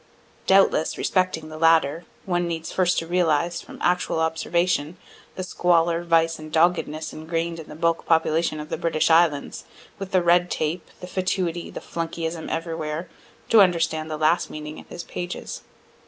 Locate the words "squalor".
5.43-6.03